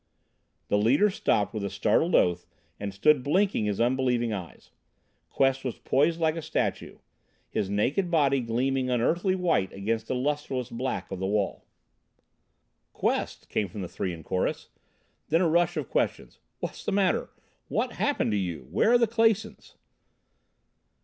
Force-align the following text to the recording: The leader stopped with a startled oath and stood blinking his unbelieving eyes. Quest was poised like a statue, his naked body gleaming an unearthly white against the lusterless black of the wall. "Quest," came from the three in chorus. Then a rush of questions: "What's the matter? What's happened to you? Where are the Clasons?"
The 0.67 0.79
leader 0.79 1.11
stopped 1.11 1.53
with 1.53 1.63
a 1.63 1.69
startled 1.69 2.15
oath 2.15 2.47
and 2.79 2.91
stood 2.91 3.21
blinking 3.21 3.65
his 3.65 3.79
unbelieving 3.79 4.33
eyes. 4.33 4.71
Quest 5.29 5.63
was 5.63 5.77
poised 5.77 6.19
like 6.19 6.35
a 6.35 6.41
statue, 6.41 6.97
his 7.51 7.69
naked 7.69 8.09
body 8.09 8.39
gleaming 8.41 8.89
an 8.89 8.99
unearthly 8.99 9.35
white 9.35 9.71
against 9.71 10.07
the 10.07 10.15
lusterless 10.15 10.71
black 10.71 11.11
of 11.11 11.19
the 11.19 11.27
wall. 11.27 11.67
"Quest," 12.93 13.47
came 13.47 13.69
from 13.69 13.83
the 13.83 13.87
three 13.87 14.11
in 14.11 14.23
chorus. 14.23 14.69
Then 15.29 15.39
a 15.41 15.47
rush 15.47 15.77
of 15.77 15.87
questions: 15.87 16.39
"What's 16.61 16.83
the 16.83 16.91
matter? 16.91 17.29
What's 17.67 17.97
happened 17.97 18.31
to 18.31 18.37
you? 18.37 18.67
Where 18.71 18.93
are 18.93 18.97
the 18.97 19.05
Clasons?" 19.05 19.75